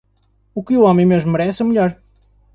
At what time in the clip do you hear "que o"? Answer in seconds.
0.65-0.83